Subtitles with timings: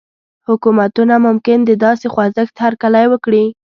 [0.47, 3.45] حکومتونه ممکن د داسې خوځښت هرکلی وکړي.